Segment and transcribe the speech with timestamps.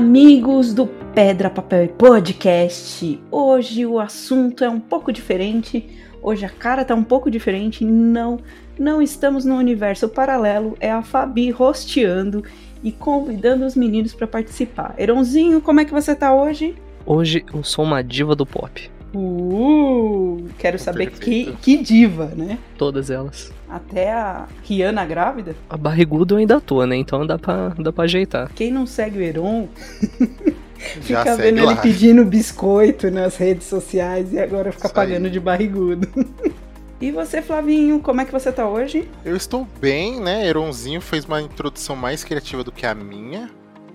[0.00, 3.20] Amigos do Pedra, Papel e Podcast.
[3.30, 5.90] Hoje o assunto é um pouco diferente.
[6.22, 7.84] Hoje a cara tá um pouco diferente.
[7.84, 8.40] Não,
[8.78, 10.74] não estamos no universo paralelo.
[10.80, 12.42] É a Fabi rosteando
[12.82, 14.94] e convidando os meninos para participar.
[14.96, 16.74] Eronzinho, como é que você tá hoje?
[17.04, 18.90] Hoje eu sou uma diva do pop.
[19.14, 22.58] Uh, quero saber que, que diva, né?
[22.78, 23.52] Todas elas.
[23.68, 25.54] Até a Rihanna grávida?
[25.68, 26.96] A barrigudo eu ainda tô, né?
[26.96, 28.50] Então dá pra, dá pra ajeitar.
[28.54, 29.68] Quem não segue o Heron
[31.02, 31.72] fica vendo lá.
[31.72, 35.30] ele pedindo biscoito nas redes sociais e agora fica Isso pagando aí.
[35.30, 36.08] de barrigudo.
[37.00, 39.08] E você, Flavinho, como é que você tá hoje?
[39.24, 40.46] Eu estou bem, né?
[40.46, 43.50] Eronzinho fez uma introdução mais criativa do que a minha.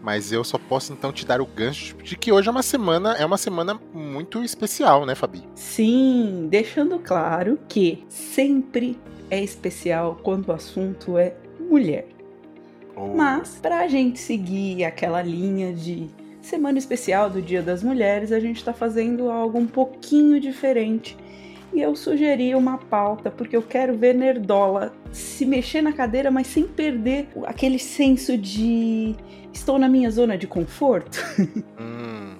[0.05, 3.13] Mas eu só posso então te dar o gancho de que hoje é uma semana,
[3.13, 5.41] é uma semana muito especial, né, Fabi?
[5.55, 8.99] Sim, deixando claro que sempre
[9.32, 12.07] é especial quando o assunto é mulher.
[12.96, 13.15] Oh.
[13.15, 16.08] Mas para a gente seguir aquela linha de
[16.40, 21.18] semana especial do Dia das Mulheres, a gente está fazendo algo um pouquinho diferente.
[21.74, 26.48] E eu sugeri uma pauta porque eu quero ver Nerdola se mexer na cadeira, mas
[26.48, 29.16] sem perder aquele senso de
[29.52, 31.20] estou na minha zona de conforto.
[31.77, 32.36] Hum.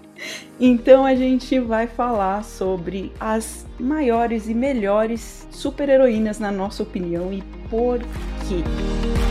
[0.60, 7.42] Então a gente vai falar sobre as maiores e melhores super-heroínas na nossa opinião e
[7.70, 8.00] por
[8.48, 9.25] quê.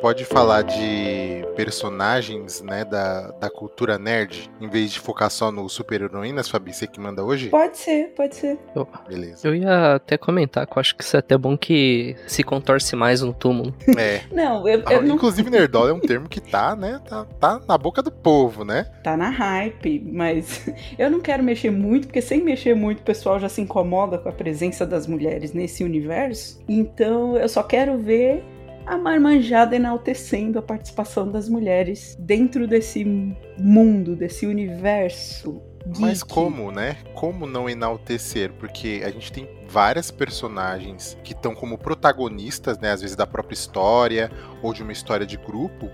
[0.00, 5.68] Pode falar de personagens, né, da, da cultura nerd, em vez de focar só no
[5.68, 7.48] super-heroínas, Fabi, você que manda hoje?
[7.48, 8.58] Pode ser, pode ser.
[8.74, 9.46] Eu, Beleza.
[9.46, 12.96] Eu ia até comentar que eu acho que isso é até bom que se contorce
[12.96, 13.74] mais no túmulo.
[13.96, 14.22] É.
[14.32, 15.16] não, eu, eu não...
[15.16, 18.86] Inclusive, nerdola é um termo que tá, né, tá, tá na boca do povo, né?
[19.04, 20.66] Tá na hype, mas
[20.98, 24.28] eu não quero mexer muito, porque sem mexer muito o pessoal já se incomoda com
[24.28, 26.62] a presença das mulheres nesse universo.
[26.68, 28.42] Então, eu só quero ver
[28.90, 33.04] a marmanjada enaltecendo a participação das mulheres dentro desse
[33.56, 35.62] mundo, desse universo.
[35.86, 36.00] Geek.
[36.00, 36.96] Mas como, né?
[37.14, 38.52] Como não enaltecer?
[38.54, 42.90] Porque a gente tem várias personagens que estão como protagonistas, né?
[42.90, 44.28] Às vezes da própria história
[44.60, 45.88] ou de uma história de grupo,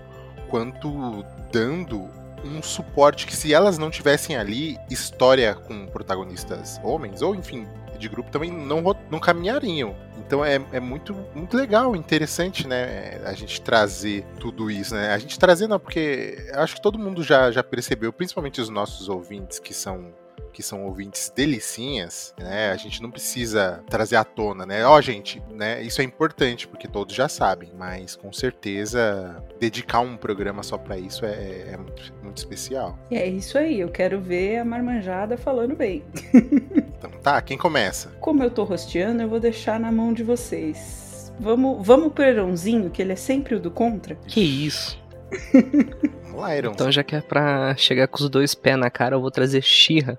[0.49, 2.09] quanto dando
[2.43, 8.07] um suporte que se elas não tivessem ali, história com protagonistas homens, ou enfim, de
[8.09, 9.95] grupo também não, não caminhariam.
[10.17, 13.21] Então é, é muito, muito legal, interessante, né?
[13.25, 15.13] A gente trazer tudo isso, né?
[15.13, 19.07] A gente trazer não, porque acho que todo mundo já, já percebeu, principalmente os nossos
[19.07, 20.13] ouvintes que são
[20.57, 22.71] que são ouvintes delicinhas, né?
[22.71, 24.83] A gente não precisa trazer à tona, né?
[24.87, 25.83] Ó, oh, gente, né?
[25.83, 30.97] Isso é importante porque todos já sabem, mas com certeza dedicar um programa só para
[30.97, 32.97] isso é, é, é muito, muito, especial.
[33.11, 36.03] É isso aí, eu quero ver a marmanjada falando bem.
[36.97, 38.09] então tá, quem começa?
[38.19, 41.31] Como eu tô rosteando, eu vou deixar na mão de vocês.
[41.39, 44.15] Vamos, vamos pro Eronzinho, que ele é sempre o do contra?
[44.27, 44.99] Que isso?
[46.23, 46.71] Vamos lá, Iron.
[46.71, 49.61] Então já que é pra chegar com os dois pés na cara, eu vou trazer
[49.61, 50.17] Xirra.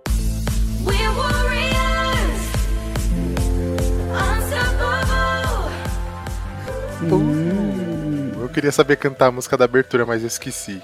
[7.11, 10.83] Uh, eu queria saber cantar a música da abertura, mas eu esqueci.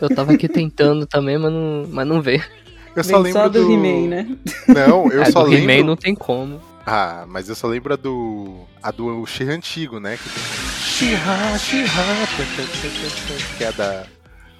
[0.00, 2.42] Eu tava aqui tentando também, mas não, mas não veio.
[2.94, 3.72] Eu só lembro só do, do...
[3.72, 4.36] He-Man, né?
[4.68, 5.70] Não, eu é, só do lembro.
[5.70, 6.60] He-Man não tem como.
[6.86, 8.64] Ah, mas eu só lembro a do.
[8.82, 10.16] a do She antigo, né?
[10.16, 10.42] Que tem.
[10.80, 12.26] She-Ha, She-Ha.
[13.56, 14.04] Que é da.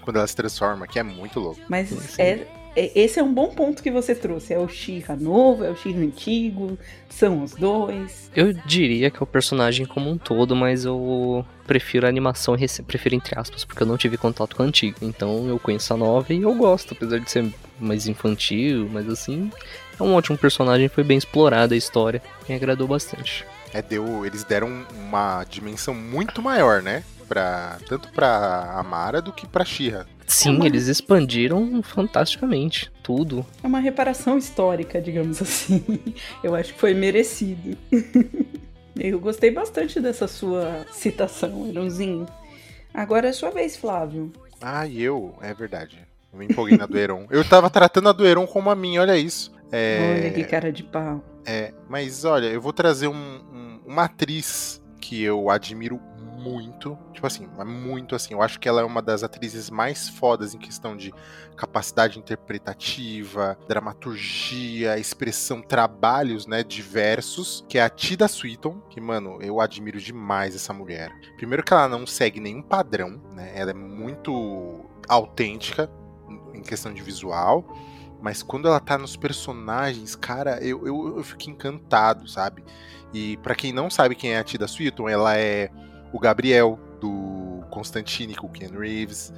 [0.03, 1.61] Quando ela se transforma, que é muito louco.
[1.69, 4.55] Mas é, esse é um bom ponto que você trouxe.
[4.55, 6.79] É o She-Ra novo, é o She-Ra antigo,
[7.09, 8.31] são os dois.
[8.35, 12.57] Eu diria que é o personagem como um todo, mas eu prefiro a animação,
[12.87, 14.97] prefiro entre aspas, porque eu não tive contato com a antiga.
[15.03, 19.51] Então eu conheço a nova e eu gosto, apesar de ser mais infantil, mas assim,
[19.99, 23.45] é um ótimo personagem, foi bem explorada a história, me agradou bastante.
[23.73, 27.03] É, deu, eles deram uma dimensão muito maior, né?
[27.27, 30.07] Pra, tanto pra Amara do que pra Shira.
[30.27, 30.67] Sim, é uma...
[30.67, 33.45] eles expandiram fantasticamente tudo.
[33.63, 35.83] É uma reparação histórica, digamos assim.
[36.43, 37.77] Eu acho que foi merecido.
[38.99, 42.27] Eu gostei bastante dessa sua citação, Eronzinho.
[42.93, 44.31] Agora é sua vez, Flávio.
[44.61, 45.35] Ah, e eu?
[45.41, 45.99] É verdade.
[46.31, 47.27] Eu me empolguei na do Heron.
[47.31, 49.51] Eu tava tratando a do Heron como a minha, olha isso.
[49.73, 50.21] É...
[50.21, 51.25] Olha que cara de pau.
[51.47, 56.01] É, mas olha, eu vou trazer um, um, uma atriz que eu admiro
[56.43, 58.35] muito, tipo assim, muito assim.
[58.35, 61.13] Eu acho que ela é uma das atrizes mais fodas em questão de
[61.57, 69.61] capacidade interpretativa, dramaturgia, expressão, trabalhos, né, diversos, que é a Tida Sweeton, que, mano, eu
[69.61, 71.13] admiro demais essa mulher.
[71.37, 73.53] Primeiro que ela não segue nenhum padrão, né?
[73.55, 75.91] Ela é muito autêntica
[76.55, 77.65] em questão de visual,
[78.23, 82.63] Mas quando ela tá nos personagens, cara, eu, eu, eu fico encantado, sabe?
[83.13, 85.69] E para quem não sabe quem é a Tida Swinton, ela é
[86.13, 89.33] o Gabriel do Constantine com Ken Reeves.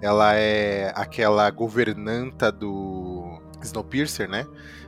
[0.00, 4.46] Ela é aquela governanta do Snowpiercer, né?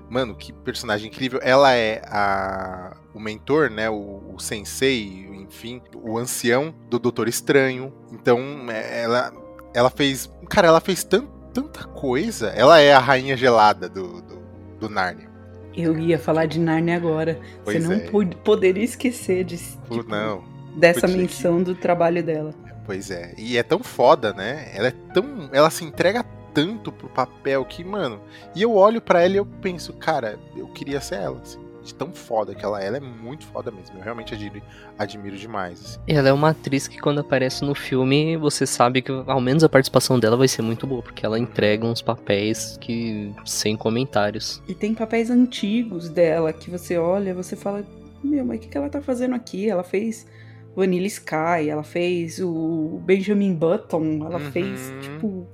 [0.08, 1.40] Mano, que personagem incrível.
[1.42, 3.88] Ela é a, o mentor, né?
[3.88, 7.92] O, o sensei, enfim, o ancião do Doutor Estranho.
[8.10, 8.38] Então,
[8.70, 9.32] é, ela,
[9.74, 10.30] ela fez.
[10.48, 12.48] Cara, ela fez tant, tanta coisa.
[12.48, 14.42] Ela é a rainha gelada do, do,
[14.80, 15.30] do Narnia.
[15.74, 17.40] Eu ia falar de Narnia agora.
[17.64, 18.34] Pois Você não é.
[18.44, 20.44] poderia esquecer de, tipo, não,
[20.76, 21.64] dessa menção que...
[21.64, 22.54] do trabalho dela.
[22.84, 23.34] Pois é.
[23.38, 24.70] E é tão foda, né?
[24.74, 25.48] Ela é tão.
[25.52, 28.20] Ela se entrega tanto pro papel que, mano.
[28.54, 31.94] E eu olho para ela e eu penso, cara, eu queria ser ela, assim, de
[31.94, 32.86] tão foda que ela é.
[32.86, 33.96] Ela é muito foda mesmo.
[33.98, 34.62] Eu realmente admiro,
[34.98, 35.80] admiro demais.
[35.80, 36.00] Assim.
[36.06, 39.68] Ela é uma atriz que, quando aparece no filme, você sabe que ao menos a
[39.68, 43.32] participação dela vai ser muito boa, porque ela entrega uns papéis que.
[43.44, 44.62] sem comentários.
[44.68, 47.84] E tem papéis antigos dela que você olha, você fala,
[48.22, 49.68] meu, mas o que, que ela tá fazendo aqui?
[49.68, 50.26] Ela fez.
[50.74, 54.50] Vanilla Sky, ela fez o Benjamin Button, ela uhum.
[54.52, 55.46] fez, tipo,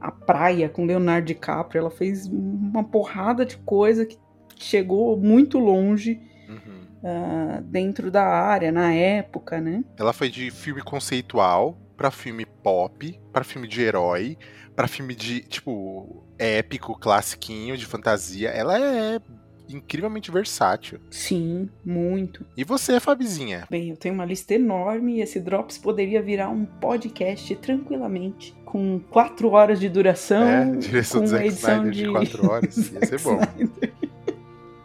[0.00, 1.80] a praia com Leonardo DiCaprio.
[1.80, 4.18] Ela fez uma porrada de coisa que
[4.56, 6.86] chegou muito longe uhum.
[7.02, 9.84] uh, dentro da área, na época, né?
[9.98, 14.36] Ela foi de filme conceitual para filme pop, para filme de herói,
[14.74, 18.48] para filme de, tipo, épico, classiquinho, de fantasia.
[18.48, 19.20] Ela é
[19.68, 20.98] incrivelmente versátil.
[21.10, 22.44] Sim, muito.
[22.56, 23.66] E você, Fabizinha?
[23.70, 29.00] Bem, eu tenho uma lista enorme e esse Drops poderia virar um podcast tranquilamente, com
[29.10, 30.42] quatro horas de duração.
[30.46, 32.04] É, direção com edição de...
[32.04, 32.76] de quatro horas.
[32.92, 33.38] Ia ser bom.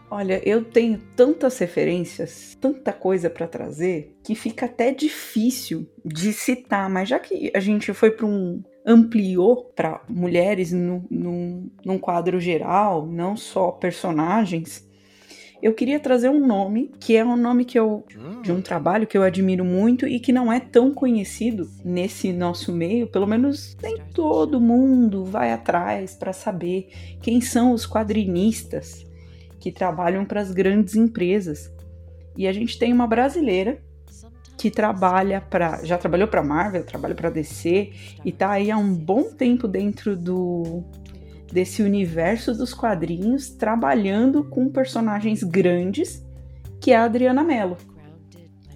[0.10, 6.90] Olha, eu tenho tantas referências, tanta coisa para trazer, que fica até difícil de citar,
[6.90, 12.40] mas já que a gente foi para um ampliou para mulheres no, no, num quadro
[12.40, 14.88] geral, não só personagens,
[15.62, 18.42] eu queria trazer um nome que é um nome que eu hum.
[18.42, 22.72] de um trabalho que eu admiro muito e que não é tão conhecido nesse nosso
[22.72, 26.90] meio, pelo menos nem todo mundo vai atrás para saber
[27.22, 29.06] quem são os quadrinistas
[29.60, 31.74] que trabalham para as grandes empresas.
[32.38, 33.82] E a gente tem uma brasileira
[34.58, 37.92] que trabalha para já trabalhou para Marvel, trabalha para DC
[38.26, 40.84] e tá aí há um bom tempo dentro do
[41.52, 46.26] desse universo dos quadrinhos, trabalhando com personagens grandes,
[46.82, 47.78] que é a Adriana Mello.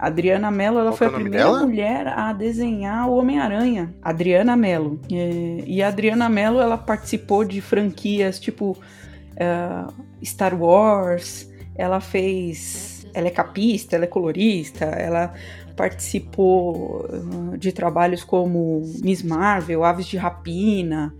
[0.02, 1.60] A Adriana Mello ela Qual foi é a primeira dela?
[1.60, 3.94] mulher a desenhar o Homem-Aranha.
[4.02, 5.00] Adriana Mello.
[5.08, 9.94] E, e, a Adriana Mello ela participou de franquias tipo uh,
[10.26, 11.48] Star Wars.
[11.76, 13.06] Ela fez.
[13.14, 15.34] Ela é capista, ela é colorista, ela
[15.76, 21.14] participou uh, de trabalhos como Miss Marvel, Aves de Rapina.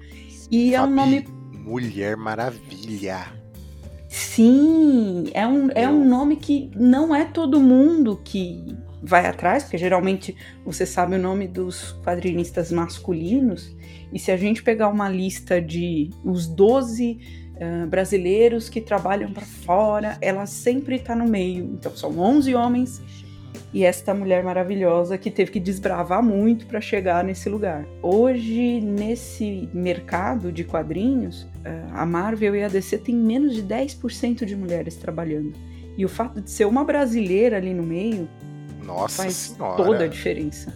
[0.52, 1.28] E Fabi, é um nome.
[1.64, 3.42] Mulher Maravilha.
[4.08, 9.78] Sim, é um, é um nome que não é todo mundo que vai atrás, porque
[9.78, 13.76] geralmente você sabe o nome dos quadrinistas masculinos.
[14.12, 17.20] E se a gente pegar uma lista de os 12
[17.56, 21.66] uh, brasileiros que trabalham para fora, ela sempre está no meio.
[21.74, 23.02] Então são 11 homens
[23.74, 27.86] e esta mulher maravilhosa que teve que desbravar muito para chegar nesse lugar.
[28.02, 34.46] Hoje, nesse mercado de quadrinhos, eh, a Marvel e a DC têm menos de 10%
[34.46, 35.54] de mulheres trabalhando.
[35.98, 38.28] E o fato de ser uma brasileira ali no meio
[38.84, 39.84] Nossa faz senhora.
[39.84, 40.74] toda a diferença.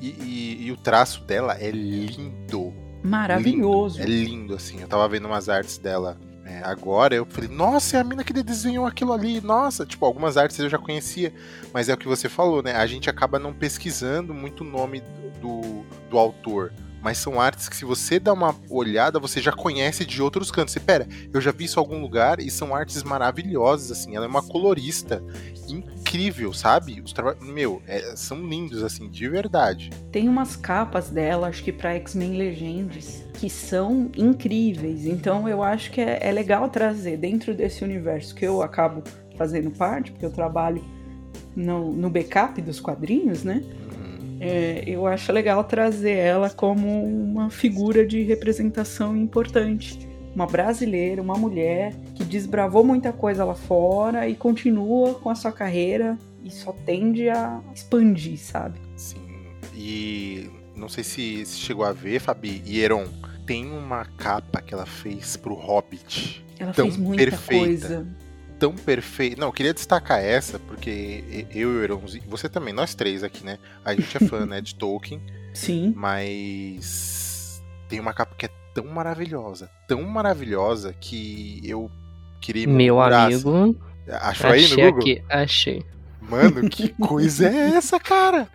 [0.00, 2.72] E, e, e, o traço dela é lindo.
[3.02, 3.98] Maravilhoso.
[3.98, 4.80] Lindo, é lindo, assim.
[4.80, 6.16] Eu tava vendo umas artes dela
[6.48, 10.38] é, agora eu falei, nossa, é a mina que desenhou aquilo ali, nossa, tipo, algumas
[10.38, 11.30] artes eu já conhecia,
[11.74, 12.72] mas é o que você falou, né?
[12.74, 15.02] A gente acaba não pesquisando muito o nome
[15.42, 16.72] do, do autor.
[17.02, 20.72] Mas são artes que, se você dá uma olhada, você já conhece de outros cantos.
[20.72, 24.16] Você, pera, eu já vi isso em algum lugar e são artes maravilhosas, assim.
[24.16, 25.22] Ela é uma colorista
[26.08, 27.00] incrível, sabe?
[27.04, 29.90] Os trabalhos, meu, é, são lindos, assim, de verdade.
[30.10, 35.04] Tem umas capas dela, acho que pra X-Men Legends, que são incríveis.
[35.04, 39.02] Então eu acho que é, é legal trazer dentro desse universo que eu acabo
[39.36, 40.82] fazendo parte, porque eu trabalho
[41.54, 43.62] no, no backup dos quadrinhos, né?
[44.40, 50.07] É, eu acho legal trazer ela como uma figura de representação importante.
[50.38, 55.50] Uma brasileira, uma mulher que desbravou muita coisa lá fora e continua com a sua
[55.50, 58.78] carreira e só tende a expandir, sabe?
[58.96, 59.18] Sim.
[59.74, 63.08] E não sei se, chegou a ver, Fabi, Hieron
[63.44, 66.44] tem uma capa que ela fez pro Hobbit.
[66.56, 67.64] Ela fez muita perfeita.
[67.64, 68.06] coisa
[68.60, 69.40] tão perfeita.
[69.40, 73.44] Não, eu queria destacar essa, porque eu e o Eronzi, você também, nós três aqui,
[73.44, 73.58] né?
[73.84, 75.20] A gente é fã, né, de Tolkien.
[75.52, 75.92] Sim.
[75.96, 78.50] Mas tem uma capa que é
[78.82, 81.90] tão maravilhosa, tão maravilhosa que eu
[82.40, 83.76] queria Meu amigo.
[84.10, 84.98] Achou aí no Google?
[85.00, 85.84] Aqui, achei.
[86.20, 88.48] Mano, que coisa é essa, cara?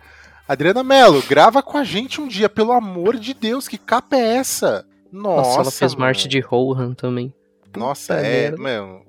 [0.46, 4.36] Adriana Mello, grava com a gente um dia, pelo amor de Deus, que capa é
[4.36, 4.84] essa?
[5.10, 6.04] Nossa, Nossa ela fez mano.
[6.06, 7.32] Marte de Rohan também.
[7.76, 8.56] Nossa, Puta é, merda.
[8.62, 9.02] mano,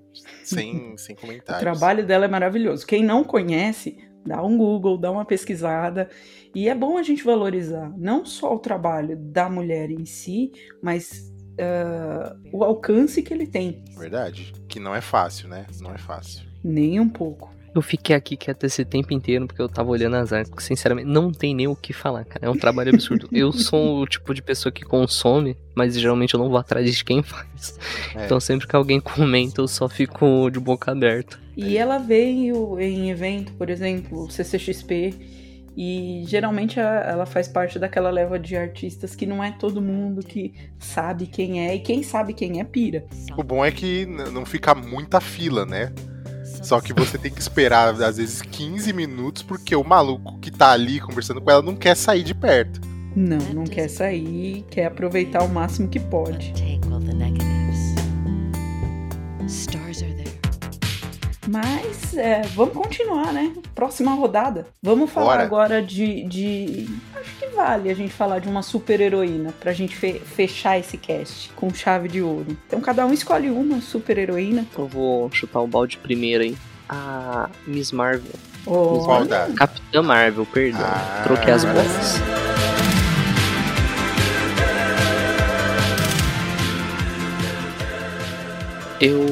[0.43, 1.61] sem, sem O comentários.
[1.61, 2.85] trabalho dela é maravilhoso.
[2.87, 6.09] Quem não conhece, dá um Google, dá uma pesquisada.
[6.53, 10.51] E é bom a gente valorizar não só o trabalho da mulher em si,
[10.81, 13.83] mas ah, o alcance que ele tem.
[13.97, 14.53] Verdade.
[14.67, 15.65] Que não é fácil, né?
[15.81, 16.45] Não é fácil.
[16.63, 17.53] Nem um pouco.
[17.73, 21.09] Eu fiquei aqui quieto esse tempo inteiro porque eu tava olhando as artes, porque sinceramente
[21.09, 22.45] não tem nem o que falar, cara.
[22.45, 23.27] É um trabalho absurdo.
[23.33, 27.03] eu sou o tipo de pessoa que consome, mas geralmente eu não vou atrás de
[27.03, 27.77] quem faz.
[28.15, 28.25] É.
[28.25, 31.37] Então sempre que alguém comenta, eu só fico de boca aberta.
[31.55, 35.13] E ela veio em evento, por exemplo, CCXP,
[35.77, 40.53] e geralmente ela faz parte daquela leva de artistas que não é todo mundo que
[40.79, 43.05] sabe quem é, e quem sabe quem é pira.
[43.37, 45.91] O bom é que não fica muita fila, né?
[46.63, 50.71] Só que você tem que esperar, às vezes, 15 minutos, porque o maluco que tá
[50.71, 52.81] ali conversando com ela não quer sair de perto.
[53.15, 56.53] Não, não quer sair, quer aproveitar o máximo que pode.
[61.55, 63.53] Mas é, vamos continuar, né?
[63.73, 64.67] Próxima rodada.
[64.83, 65.43] Vamos falar Bora.
[65.43, 66.89] agora de, de.
[67.15, 70.97] Acho que vale a gente falar de uma super heroína pra gente fe- fechar esse
[70.97, 72.47] cast com chave de ouro.
[72.67, 74.65] Então cada um escolhe uma super heroína.
[74.77, 76.57] Eu vou chutar o balde primeiro aí.
[76.89, 78.33] A Miss Marvel.
[78.65, 79.47] Oh, Qual da?
[79.55, 80.81] Capitã Marvel, perdão.
[80.83, 82.19] Ah, Troquei as bolas.
[88.99, 89.25] Eu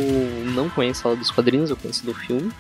[0.74, 2.52] conheço ela dos quadrinhos, eu conheço do filme.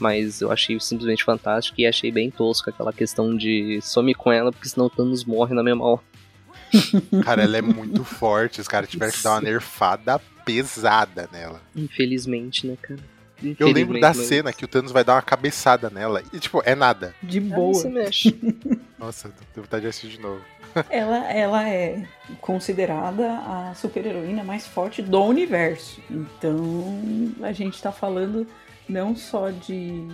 [0.00, 4.50] Mas eu achei simplesmente fantástico e achei bem tosco aquela questão de some com ela,
[4.50, 6.00] porque senão o Thanos morre na mesma hora.
[7.24, 8.60] Cara, ela é muito forte.
[8.60, 11.60] Os caras tiveram que dar uma nerfada pesada nela.
[11.76, 12.98] Infelizmente, né, cara?
[13.58, 16.22] Eu lembro da Infelizmente, mas- cena que o Thanos vai dar uma cabeçada nela.
[16.32, 17.14] E, tipo, é nada.
[17.22, 17.74] de Ela boa.
[17.74, 18.34] se mexe.
[19.02, 20.40] Nossa, tenho vontade de assistir de novo.
[20.88, 22.06] Ela, ela é
[22.40, 26.00] considerada a super heroína mais forte do universo.
[26.08, 26.56] Então
[27.42, 28.46] a gente tá falando
[28.88, 30.06] não só de,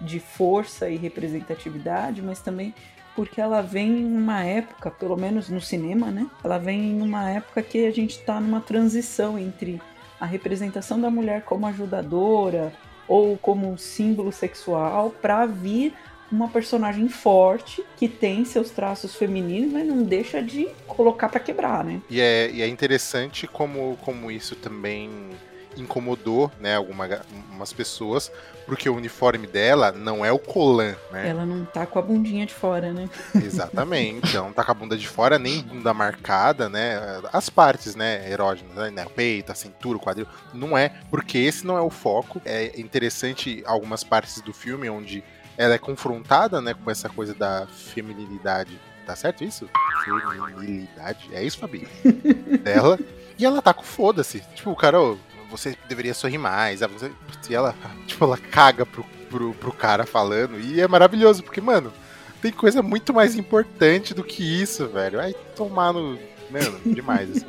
[0.00, 2.74] de força e representatividade, mas também
[3.16, 6.30] porque ela vem em uma época, pelo menos no cinema, né?
[6.44, 9.82] Ela vem em uma época que a gente tá numa transição entre
[10.20, 12.72] a representação da mulher como ajudadora
[13.08, 15.94] ou como um símbolo sexual para vir
[16.30, 21.84] uma personagem forte que tem seus traços femininos, mas não deixa de colocar pra quebrar,
[21.84, 22.00] né?
[22.10, 25.30] E é, e é interessante como, como isso também
[25.76, 27.20] incomodou, né, algumas
[27.50, 28.30] umas pessoas,
[28.66, 31.28] porque o uniforme dela não é o colan, né?
[31.28, 33.08] Ela não tá com a bundinha de fora, né?
[33.34, 34.28] Exatamente.
[34.28, 36.98] Então tá com a bunda de fora, nem bunda marcada, né?
[37.32, 39.06] As partes, né, erógenas, né?
[39.06, 40.26] O peito, a cintura, o quadril.
[40.52, 42.42] Não é, porque esse não é o foco.
[42.44, 45.24] É interessante algumas partes do filme onde
[45.58, 48.80] ela é confrontada, né, com essa coisa da feminilidade.
[49.04, 49.68] Tá certo isso?
[50.04, 51.28] Feminilidade.
[51.32, 51.88] É isso, Fabi?
[52.62, 52.96] dela.
[53.36, 54.40] E ela tá com foda-se.
[54.54, 55.18] Tipo, cara, ô,
[55.50, 56.80] você deveria sorrir mais.
[56.80, 57.74] E ela,
[58.06, 60.60] tipo, ela caga pro, pro, pro cara falando.
[60.60, 61.92] E é maravilhoso, porque, mano,
[62.40, 65.18] tem coisa muito mais importante do que isso, velho.
[65.18, 66.18] Vai tomar no.
[66.50, 67.46] Mano, demais, assim.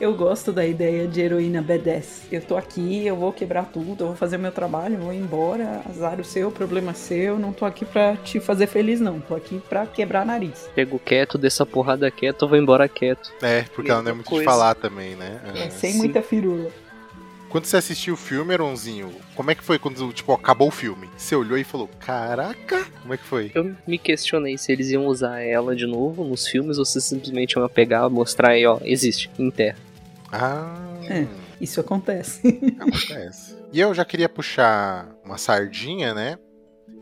[0.00, 2.04] Eu gosto da ideia de heroína B10.
[2.30, 5.82] Eu tô aqui, eu vou quebrar tudo, eu vou fazer meu trabalho, eu vou embora,
[5.88, 9.60] azar o seu, problema seu, não tô aqui pra te fazer feliz não, tô aqui
[9.68, 10.70] pra quebrar nariz.
[10.72, 13.32] Pego quieto, dessa porrada quieto, eu vou embora quieto.
[13.42, 14.44] É, porque ela não é muito de Coisa.
[14.44, 15.40] falar também, né?
[15.44, 15.70] É, Aham.
[15.70, 15.98] sem sim.
[15.98, 16.70] muita firula.
[17.48, 21.08] Quando você assistiu o filme, Eronzinho, como é que foi quando, tipo, acabou o filme?
[21.16, 23.50] Você olhou e falou, caraca, como é que foi?
[23.54, 27.54] Eu me questionei se eles iam usar ela de novo nos filmes ou se simplesmente
[27.54, 29.87] iam pegar, mostrar aí, ó, existe, em terra.
[30.30, 30.74] Ah,
[31.08, 31.26] É.
[31.60, 32.40] Isso acontece.
[32.78, 33.56] acontece.
[33.72, 36.38] E eu já queria puxar uma sardinha, né?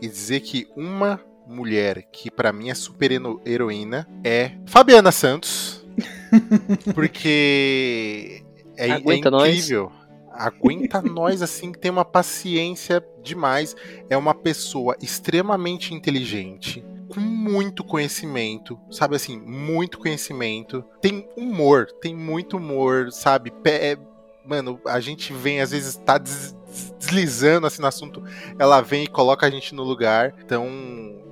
[0.01, 5.85] E dizer que uma mulher que pra mim é super hero- heroína é Fabiana Santos.
[6.95, 8.43] Porque
[8.77, 9.49] é, é Aguenta nós.
[9.55, 9.93] incrível.
[10.33, 13.75] Aguenta nós, assim, tem uma paciência demais.
[14.11, 16.85] É uma pessoa extremamente inteligente,
[17.17, 20.85] com muito conhecimento, sabe assim, muito conhecimento.
[21.01, 23.51] Tem humor, tem muito humor, sabe?
[23.51, 23.99] Pé- é-
[24.45, 26.55] mano, a gente vem, às vezes, tá des-
[26.99, 28.23] deslizando assim no assunto,
[28.59, 30.35] ela vem e coloca a gente no lugar.
[30.45, 30.69] Então,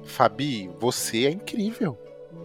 [0.05, 1.99] Fabi, você é incrível.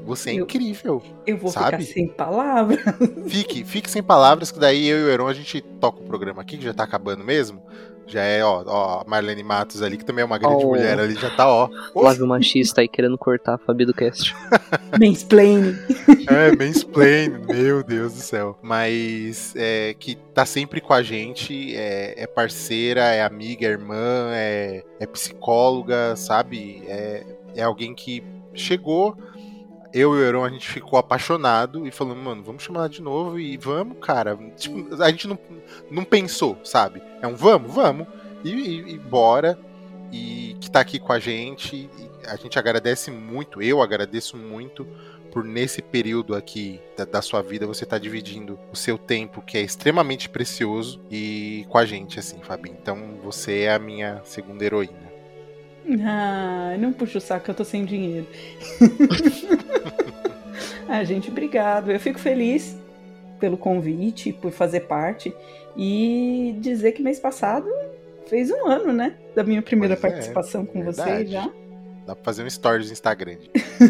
[0.09, 1.03] Você é Eu- incrível.
[1.25, 1.83] Eu vou Sabe?
[1.83, 2.79] ficar sem palavras.
[3.29, 6.41] Fique, fique sem palavras, que daí eu e o Heron a gente toca o programa
[6.41, 7.61] aqui, que já tá acabando mesmo.
[8.07, 10.69] Já é, ó, ó, a Marlene Matos ali, que também é uma grande oh.
[10.69, 11.69] mulher ali, já tá, ó.
[11.93, 14.35] Flávio Machista aí querendo cortar a Fabi do cast.
[14.99, 15.77] mansplaining.
[16.27, 18.57] É, mansplaining, meu Deus do céu.
[18.63, 24.31] Mas é, que tá sempre com a gente, é, é parceira, é amiga, é irmã,
[24.31, 26.81] é, é psicóloga, sabe?
[26.87, 27.23] É,
[27.55, 28.23] é alguém que
[28.55, 29.15] chegou
[29.93, 33.01] eu e o Heron, a gente ficou apaixonado e falando, mano, vamos chamar ela de
[33.01, 34.38] novo e vamos, cara.
[34.55, 35.39] Tipo, a gente não,
[35.89, 37.01] não pensou, sabe?
[37.22, 38.08] É um vamos, vamos.
[38.43, 39.58] E, e, e bora.
[40.12, 41.89] E que tá aqui com a gente.
[42.27, 44.88] a gente agradece muito, eu agradeço muito
[45.31, 49.58] por nesse período aqui da, da sua vida você tá dividindo o seu tempo, que
[49.58, 52.72] é extremamente precioso, e com a gente, assim, Fabi.
[52.72, 55.08] Então você é a minha segunda heroína.
[56.03, 58.27] Ah, não puxa o saco, eu tô sem dinheiro.
[60.88, 61.91] ah, gente, obrigado.
[61.91, 62.77] Eu fico feliz
[63.39, 65.33] pelo convite, por fazer parte
[65.75, 67.67] e dizer que mês passado
[68.27, 69.15] fez um ano, né?
[69.36, 71.12] Da minha primeira pois é, participação é, com verdade.
[71.12, 71.50] vocês já.
[72.05, 73.38] Dá pra fazer um stories no Instagram.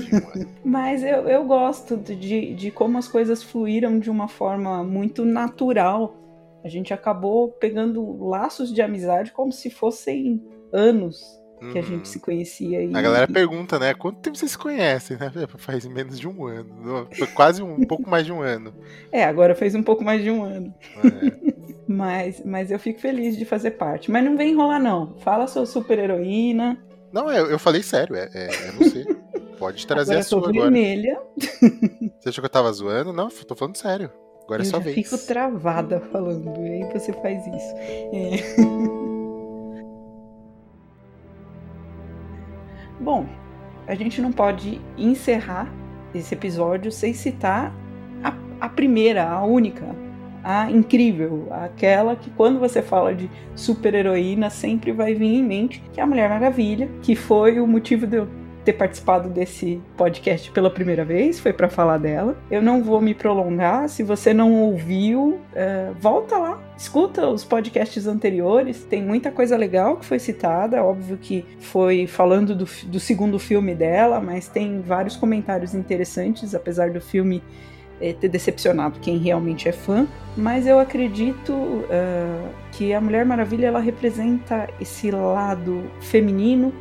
[0.63, 6.15] Mas eu, eu gosto de, de como as coisas fluíram de uma forma muito natural.
[6.63, 12.05] A gente acabou pegando laços de amizade como se fossem anos que a gente uhum.
[12.05, 12.83] se conhecia.
[12.83, 12.95] E...
[12.95, 13.93] A galera pergunta, né?
[13.93, 15.31] Quanto tempo vocês se conhecem, né?
[15.57, 17.07] Faz menos de um ano.
[17.11, 18.73] Foi quase um, um pouco mais de um ano.
[19.11, 20.73] É, agora fez um pouco mais de um ano.
[21.03, 21.53] É.
[21.87, 24.11] mas, mas eu fico feliz de fazer parte.
[24.11, 25.15] Mas não vem enrolar, não.
[25.17, 26.77] Fala sua super heroína.
[27.11, 29.05] Não, eu, eu falei sério, é, é, é você.
[29.57, 31.13] Pode trazer agora a sua vermelha.
[31.13, 32.11] agora.
[32.19, 33.11] Você achou que eu tava zoando?
[33.11, 34.11] Não, tô falando sério.
[34.43, 34.97] Agora eu é sua vez.
[34.97, 37.75] Eu fico travada falando, e aí você faz isso.
[38.13, 39.18] É.
[42.99, 43.25] Bom,
[43.87, 45.71] a gente não pode encerrar
[46.13, 47.73] esse episódio sem citar
[48.23, 49.95] a, a primeira, a única,
[50.43, 55.99] a incrível, aquela que quando você fala de super-heroína sempre vai vir em mente, que
[55.99, 60.69] é a Mulher Maravilha, que foi o motivo de eu ter participado desse podcast pela
[60.69, 62.37] primeira vez, foi para falar dela.
[62.51, 68.05] Eu não vou me prolongar, se você não ouviu, é, volta lá, escuta os podcasts
[68.07, 73.39] anteriores, tem muita coisa legal que foi citada, óbvio que foi falando do, do segundo
[73.39, 77.41] filme dela, mas tem vários comentários interessantes, apesar do filme
[78.01, 83.67] é, ter decepcionado quem realmente é fã, mas eu acredito uh, que a Mulher Maravilha
[83.67, 86.73] ela representa esse lado feminino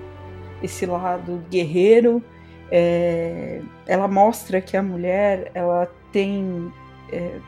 [0.62, 2.22] esse lado guerreiro.
[2.70, 6.70] É, ela mostra que a mulher ela tem
[7.10, 7.38] é,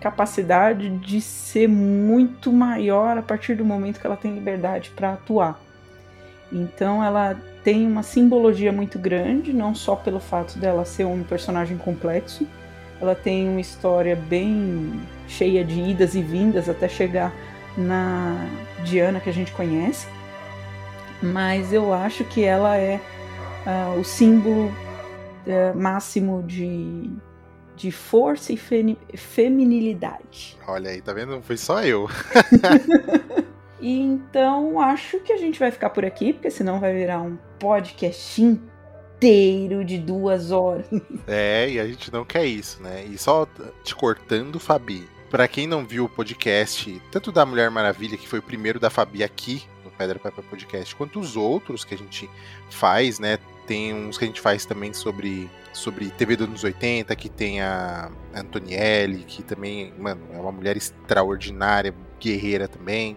[0.00, 5.60] capacidade de ser muito maior a partir do momento que ela tem liberdade para atuar.
[6.52, 11.76] Então ela tem uma simbologia muito grande, não só pelo fato dela ser um personagem
[11.76, 12.46] complexo,
[13.00, 17.32] ela tem uma história bem cheia de idas e vindas até chegar
[17.76, 18.46] na
[18.84, 20.06] Diana que a gente conhece
[21.22, 23.00] mas eu acho que ela é
[23.66, 27.10] uh, o símbolo uh, máximo de,
[27.76, 30.56] de força e fe feminilidade.
[30.66, 31.32] Olha aí, tá vendo?
[31.32, 32.08] Não foi só eu.
[33.80, 38.40] então acho que a gente vai ficar por aqui, porque senão vai virar um podcast
[38.40, 40.86] inteiro de duas horas.
[41.32, 43.04] É, e a gente não quer isso, né?
[43.04, 43.46] E só
[43.84, 45.06] te cortando, Fabi.
[45.30, 48.90] Para quem não viu o podcast, tanto da Mulher Maravilha, que foi o primeiro da
[48.90, 49.62] Fabi aqui
[50.00, 52.30] Pedra Papel Podcast, quanto os outros que a gente
[52.70, 53.38] faz, né?
[53.66, 57.60] Tem uns que a gente faz também sobre, sobre TV dos anos 80, que tem
[57.60, 63.14] a Antonielli, que também, mano, é uma mulher extraordinária, guerreira também.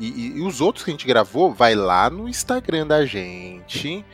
[0.00, 4.04] E, e, e os outros que a gente gravou, vai lá no Instagram da gente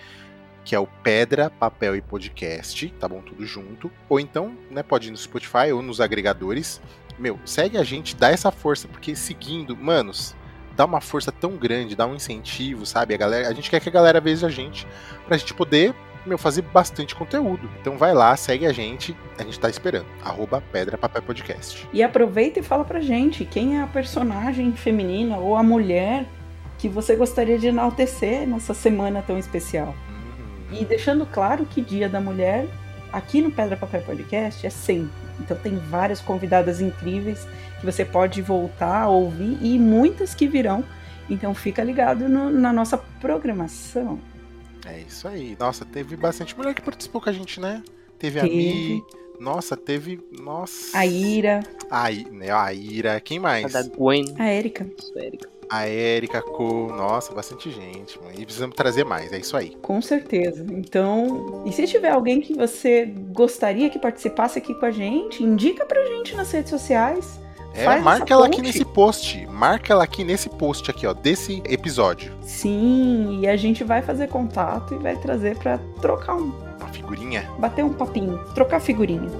[0.62, 3.22] que é o Pedra, Papel e Podcast, tá bom?
[3.22, 3.90] Tudo junto.
[4.08, 6.80] Ou então, né, pode ir no Spotify ou nos agregadores.
[7.18, 10.36] Meu, segue a gente, dá essa força, porque seguindo, manos,
[10.76, 13.14] dá uma força tão grande, dá um incentivo, sabe?
[13.14, 14.86] A galera, a gente quer que a galera veja a gente
[15.26, 15.94] pra gente poder
[16.26, 17.68] meu, fazer bastante conteúdo.
[17.80, 20.06] Então vai lá, segue a gente, a gente tá esperando.
[20.22, 21.88] Arroba Pedra Papel Podcast.
[21.92, 26.26] E aproveita e fala pra gente quem é a personagem feminina ou a mulher
[26.78, 29.94] que você gostaria de enaltecer nessa semana tão especial.
[30.08, 30.78] Uhum.
[30.80, 32.66] E deixando claro que Dia da Mulher,
[33.12, 35.10] aqui no Pedra Papel Podcast, é sempre.
[35.38, 37.46] Então tem várias convidadas incríveis
[37.78, 40.84] que você pode voltar a ouvir e muitas que virão.
[41.28, 44.18] Então fica ligado no, na nossa programação.
[44.86, 45.56] É isso aí.
[45.58, 47.82] Nossa, teve bastante mulher que participou com a gente, né?
[48.18, 48.52] Teve, teve.
[48.52, 49.04] a Mi.
[49.38, 50.20] Nossa, teve.
[50.38, 50.98] Nossa.
[50.98, 51.60] A Ira.
[51.90, 53.20] A, né, a Ira.
[53.20, 53.74] Quem mais?
[53.74, 54.34] A da Gwen.
[54.38, 54.86] A Erika.
[55.16, 55.48] A Erika.
[55.70, 56.88] A Erika, Co.
[56.88, 58.18] Nossa, bastante gente.
[58.20, 58.32] Mano.
[58.36, 59.76] E precisamos trazer mais, é isso aí.
[59.80, 60.66] Com certeza.
[60.68, 65.86] Então, e se tiver alguém que você gostaria que participasse aqui com a gente, indica
[65.86, 67.38] pra gente nas redes sociais
[67.72, 69.46] É, Faz marca ela aqui nesse post.
[69.46, 72.32] Marca ela aqui nesse post aqui, ó, desse episódio.
[72.42, 76.52] Sim, e a gente vai fazer contato e vai trazer para trocar um...
[76.80, 77.48] uma figurinha.
[77.60, 79.30] Bater um papinho, trocar figurinha.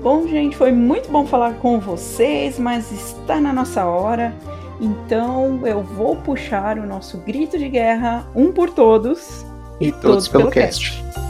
[0.00, 4.32] Bom, gente, foi muito bom falar com vocês, mas está na nossa hora.
[4.80, 9.44] Então eu vou puxar o nosso grito de guerra, um por todos
[9.80, 11.02] e, e todos, todos, pelo cast.
[11.02, 11.23] cast.